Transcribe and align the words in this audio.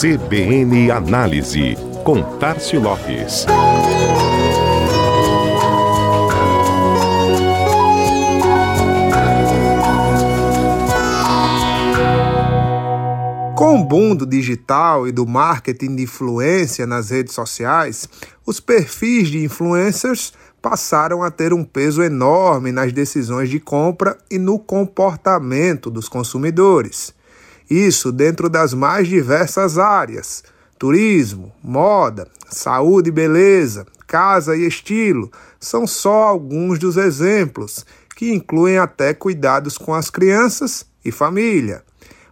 CBN 0.00 0.90
Análise, 0.90 1.76
com 2.02 2.22
Tarcio 2.38 2.80
Lopes. 2.80 3.44
Com 13.54 13.78
o 13.78 13.84
boom 13.84 14.16
do 14.16 14.24
digital 14.24 15.06
e 15.06 15.12
do 15.12 15.26
marketing 15.26 15.94
de 15.96 16.04
influência 16.04 16.86
nas 16.86 17.10
redes 17.10 17.34
sociais, 17.34 18.08
os 18.46 18.58
perfis 18.58 19.28
de 19.28 19.44
influencers 19.44 20.32
passaram 20.62 21.22
a 21.22 21.30
ter 21.30 21.52
um 21.52 21.62
peso 21.62 22.02
enorme 22.02 22.72
nas 22.72 22.90
decisões 22.90 23.50
de 23.50 23.60
compra 23.60 24.16
e 24.30 24.38
no 24.38 24.58
comportamento 24.58 25.90
dos 25.90 26.08
consumidores. 26.08 27.19
Isso 27.70 28.10
dentro 28.10 28.50
das 28.50 28.74
mais 28.74 29.06
diversas 29.06 29.78
áreas: 29.78 30.42
turismo, 30.76 31.52
moda, 31.62 32.26
saúde 32.48 33.10
e 33.10 33.12
beleza, 33.12 33.86
casa 34.08 34.56
e 34.56 34.66
estilo, 34.66 35.30
são 35.60 35.86
só 35.86 36.24
alguns 36.24 36.80
dos 36.80 36.96
exemplos, 36.96 37.86
que 38.16 38.32
incluem 38.32 38.76
até 38.76 39.14
cuidados 39.14 39.78
com 39.78 39.94
as 39.94 40.10
crianças 40.10 40.84
e 41.04 41.12
família. 41.12 41.84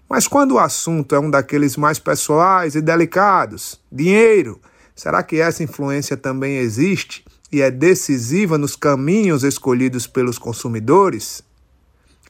Mas 0.08 0.26
quando 0.26 0.52
o 0.52 0.58
assunto 0.58 1.14
é 1.14 1.20
um 1.20 1.30
daqueles 1.30 1.76
mais 1.76 1.98
pessoais 1.98 2.74
e 2.74 2.80
delicados, 2.80 3.78
dinheiro, 3.92 4.60
será 4.96 5.22
que 5.22 5.36
essa 5.36 5.62
influência 5.62 6.16
também 6.16 6.56
existe 6.56 7.24
e 7.52 7.60
é 7.62 7.70
decisiva 7.70 8.58
nos 8.58 8.74
caminhos 8.74 9.44
escolhidos 9.44 10.06
pelos 10.06 10.38
consumidores? 10.38 11.42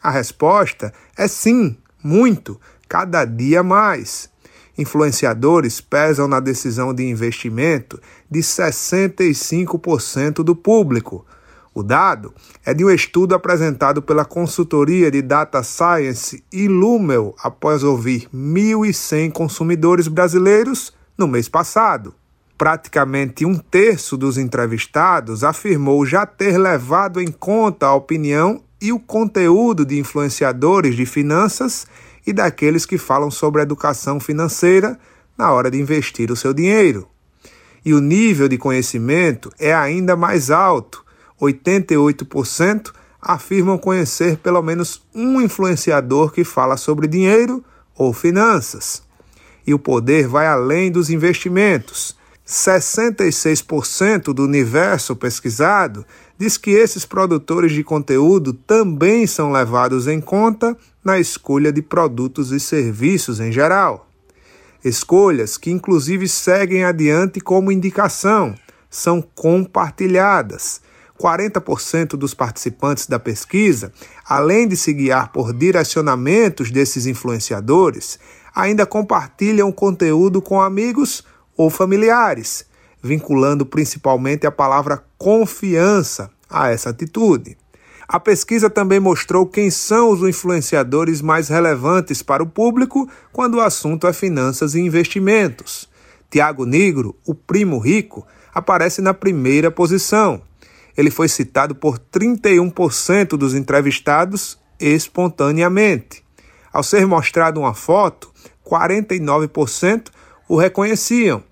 A 0.02 0.10
resposta 0.10 0.92
é 1.16 1.26
sim, 1.26 1.76
muito, 2.02 2.60
cada 2.88 3.24
dia 3.24 3.62
mais. 3.62 4.28
Influenciadores 4.76 5.80
pesam 5.80 6.28
na 6.28 6.40
decisão 6.40 6.94
de 6.94 7.04
investimento 7.04 8.00
de 8.30 8.40
65% 8.40 10.44
do 10.44 10.54
público 10.54 11.24
o 11.78 11.82
dado 11.84 12.34
é 12.66 12.74
de 12.74 12.84
um 12.84 12.90
estudo 12.90 13.36
apresentado 13.36 14.02
pela 14.02 14.24
consultoria 14.24 15.12
de 15.12 15.22
Data 15.22 15.62
Science 15.62 16.42
Illumel 16.52 17.36
após 17.40 17.84
ouvir 17.84 18.28
1.100 18.34 19.30
consumidores 19.30 20.08
brasileiros 20.08 20.92
no 21.16 21.28
mês 21.28 21.48
passado. 21.48 22.12
Praticamente 22.56 23.46
um 23.46 23.56
terço 23.56 24.16
dos 24.16 24.38
entrevistados 24.38 25.44
afirmou 25.44 26.04
já 26.04 26.26
ter 26.26 26.58
levado 26.58 27.20
em 27.20 27.30
conta 27.30 27.86
a 27.86 27.94
opinião 27.94 28.60
e 28.82 28.92
o 28.92 28.98
conteúdo 28.98 29.86
de 29.86 30.00
influenciadores 30.00 30.96
de 30.96 31.06
finanças 31.06 31.86
e 32.28 32.32
daqueles 32.34 32.84
que 32.84 32.98
falam 32.98 33.30
sobre 33.30 33.62
educação 33.62 34.20
financeira 34.20 35.00
na 35.36 35.50
hora 35.50 35.70
de 35.70 35.80
investir 35.80 36.30
o 36.30 36.36
seu 36.36 36.52
dinheiro. 36.52 37.08
E 37.82 37.94
o 37.94 38.02
nível 38.02 38.48
de 38.48 38.58
conhecimento 38.58 39.50
é 39.58 39.74
ainda 39.74 40.14
mais 40.14 40.50
alto 40.50 41.02
88% 41.40 42.92
afirmam 43.18 43.78
conhecer 43.78 44.36
pelo 44.36 44.60
menos 44.60 45.00
um 45.14 45.40
influenciador 45.40 46.30
que 46.30 46.44
fala 46.44 46.76
sobre 46.76 47.06
dinheiro 47.06 47.64
ou 47.96 48.12
finanças. 48.12 49.02
E 49.66 49.72
o 49.72 49.78
poder 49.78 50.28
vai 50.28 50.46
além 50.46 50.92
dos 50.92 51.08
investimentos. 51.08 52.14
66% 52.46 54.34
do 54.34 54.44
universo 54.44 55.16
pesquisado 55.16 56.04
diz 56.38 56.56
que 56.56 56.70
esses 56.70 57.04
produtores 57.04 57.72
de 57.72 57.82
conteúdo 57.82 58.52
também 58.52 59.26
são 59.26 59.50
levados 59.50 60.06
em 60.06 60.20
conta 60.20 60.76
na 61.04 61.18
escolha 61.18 61.72
de 61.72 61.82
produtos 61.82 62.52
e 62.52 62.60
serviços 62.60 63.40
em 63.40 63.50
geral. 63.50 64.08
Escolhas 64.84 65.58
que, 65.58 65.70
inclusive, 65.70 66.28
seguem 66.28 66.84
adiante 66.84 67.40
como 67.40 67.72
indicação, 67.72 68.54
são 68.88 69.20
compartilhadas 69.20 70.80
40% 71.18 72.10
dos 72.10 72.32
participantes 72.32 73.08
da 73.08 73.18
pesquisa, 73.18 73.92
além 74.24 74.68
de 74.68 74.76
se 74.76 74.92
guiar 74.92 75.32
por 75.32 75.52
direcionamentos 75.52 76.70
desses 76.70 77.06
influenciadores, 77.06 78.20
ainda 78.54 78.86
compartilham 78.86 79.72
conteúdo 79.72 80.40
com 80.40 80.62
amigos 80.62 81.24
ou 81.56 81.68
familiares, 81.68 82.64
vinculando 83.02 83.66
principalmente 83.66 84.46
a 84.46 84.52
palavra 84.52 85.02
confiança 85.18 86.30
a 86.50 86.70
essa 86.70 86.90
atitude. 86.90 87.56
A 88.06 88.18
pesquisa 88.18 88.70
também 88.70 88.98
mostrou 88.98 89.46
quem 89.46 89.70
são 89.70 90.10
os 90.10 90.26
influenciadores 90.26 91.20
mais 91.20 91.48
relevantes 91.48 92.22
para 92.22 92.42
o 92.42 92.46
público 92.46 93.08
quando 93.32 93.56
o 93.56 93.60
assunto 93.60 94.06
é 94.06 94.12
finanças 94.12 94.74
e 94.74 94.80
investimentos. 94.80 95.88
Tiago 96.30 96.64
Negro, 96.64 97.14
o 97.26 97.34
primo 97.34 97.78
rico, 97.78 98.26
aparece 98.54 99.02
na 99.02 99.12
primeira 99.12 99.70
posição, 99.70 100.42
ele 100.98 101.12
foi 101.12 101.28
citado 101.28 101.76
por 101.76 101.96
31% 101.96 103.36
dos 103.36 103.54
entrevistados 103.54 104.58
espontaneamente. 104.80 106.24
Ao 106.72 106.82
ser 106.82 107.06
mostrado 107.06 107.60
uma 107.60 107.72
foto, 107.72 108.32
49% 108.66 110.08
o 110.48 110.56
reconheciam. 110.56 111.44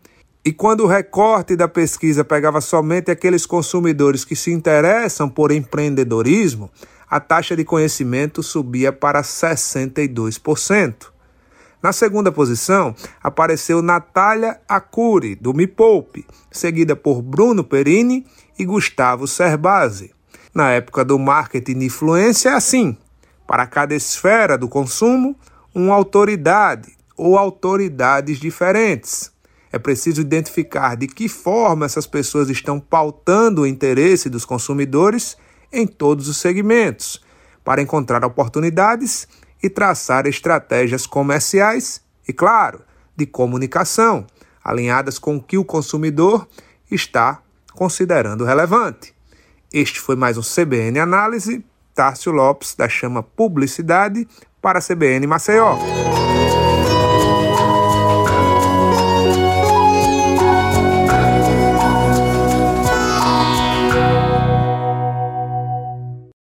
E 0.46 0.52
quando 0.52 0.84
o 0.84 0.86
recorte 0.86 1.56
da 1.56 1.66
pesquisa 1.66 2.24
pegava 2.24 2.60
somente 2.60 3.10
aqueles 3.10 3.44
consumidores 3.44 4.24
que 4.24 4.36
se 4.36 4.52
interessam 4.52 5.28
por 5.28 5.50
empreendedorismo, 5.50 6.70
a 7.10 7.18
taxa 7.18 7.56
de 7.56 7.64
conhecimento 7.64 8.44
subia 8.44 8.92
para 8.92 9.22
62%. 9.22 11.08
Na 11.82 11.92
segunda 11.92 12.30
posição, 12.30 12.94
apareceu 13.20 13.82
Natália 13.82 14.60
Acuri, 14.68 15.34
do 15.34 15.52
Me 15.52 15.66
Poupe, 15.66 16.24
seguida 16.48 16.94
por 16.94 17.22
Bruno 17.22 17.64
Perini 17.64 18.24
e 18.56 18.64
Gustavo 18.64 19.26
Cerbasi. 19.26 20.14
Na 20.54 20.70
época 20.70 21.04
do 21.04 21.18
marketing 21.18 21.80
de 21.80 21.86
influência 21.86 22.50
é 22.50 22.52
assim: 22.52 22.96
para 23.48 23.66
cada 23.66 23.96
esfera 23.96 24.56
do 24.56 24.68
consumo, 24.68 25.34
uma 25.74 25.96
autoridade 25.96 26.96
ou 27.16 27.36
autoridades 27.36 28.38
diferentes. 28.38 29.34
É 29.76 29.78
preciso 29.78 30.22
identificar 30.22 30.96
de 30.96 31.06
que 31.06 31.28
forma 31.28 31.84
essas 31.84 32.06
pessoas 32.06 32.48
estão 32.48 32.80
pautando 32.80 33.60
o 33.60 33.66
interesse 33.66 34.30
dos 34.30 34.42
consumidores 34.42 35.36
em 35.70 35.86
todos 35.86 36.28
os 36.28 36.38
segmentos, 36.38 37.22
para 37.62 37.82
encontrar 37.82 38.24
oportunidades 38.24 39.28
e 39.62 39.68
traçar 39.68 40.26
estratégias 40.26 41.06
comerciais 41.06 42.00
e, 42.26 42.32
claro, 42.32 42.80
de 43.14 43.26
comunicação, 43.26 44.26
alinhadas 44.64 45.18
com 45.18 45.36
o 45.36 45.42
que 45.42 45.58
o 45.58 45.64
consumidor 45.64 46.48
está 46.90 47.42
considerando 47.74 48.46
relevante. 48.46 49.14
Este 49.70 50.00
foi 50.00 50.16
mais 50.16 50.38
um 50.38 50.42
CBN 50.42 51.00
Análise. 51.00 51.62
Tárcio 51.94 52.32
Lopes, 52.32 52.74
da 52.74 52.88
Chama 52.88 53.22
Publicidade, 53.22 54.26
para 54.62 54.78
a 54.78 54.82
CBN 54.82 55.26
Maceió. 55.26 55.76